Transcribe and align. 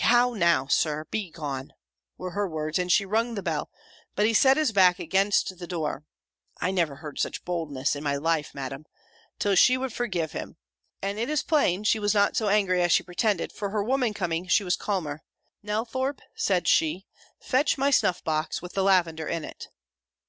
How, 0.00 0.34
now, 0.34 0.66
Sir! 0.66 1.04
Begone!" 1.12 1.72
were 2.18 2.32
her 2.32 2.48
words, 2.48 2.76
and 2.76 2.90
she 2.90 3.06
rung 3.06 3.36
the 3.36 3.40
bell; 3.42 3.70
but 4.16 4.26
he 4.26 4.34
set 4.34 4.56
his 4.56 4.72
back 4.72 4.98
against 4.98 5.58
the 5.60 5.66
door 5.68 6.02
(I 6.60 6.72
never 6.72 6.96
heard 6.96 7.20
such 7.20 7.44
boldness 7.44 7.94
in 7.94 8.02
my 8.02 8.16
life, 8.16 8.52
Madam!) 8.52 8.86
till 9.38 9.54
she 9.54 9.76
would 9.76 9.92
forgive 9.92 10.32
him. 10.32 10.56
And, 11.00 11.20
it 11.20 11.30
is 11.30 11.44
plain, 11.44 11.84
she 11.84 12.00
was 12.00 12.14
not 12.14 12.34
so 12.36 12.48
angry 12.48 12.82
as 12.82 12.90
she 12.90 13.04
pretended: 13.04 13.52
for 13.52 13.70
her 13.70 13.84
woman 13.84 14.12
coming, 14.12 14.48
she 14.48 14.64
was 14.64 14.74
calmer; 14.74 15.22
"Nelthorpe," 15.62 16.20
said 16.34 16.66
she, 16.66 17.06
"fetch 17.38 17.78
my 17.78 17.92
snuff 17.92 18.24
box, 18.24 18.60
with 18.60 18.72
the 18.72 18.82
lavender 18.82 19.28
in 19.28 19.44
it." 19.44 19.68